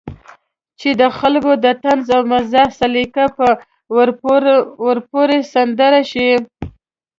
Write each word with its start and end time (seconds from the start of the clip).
چې 0.79 0.89
د 1.01 1.03
خلکو 1.17 1.51
د 1.63 1.65
طنز 1.83 2.07
او 2.15 2.21
مزاح 2.31 2.69
سليقه 2.79 3.25
به 3.35 3.49
ورپورې 4.85 5.39
سندره 5.53 6.01
شي. 6.11 6.29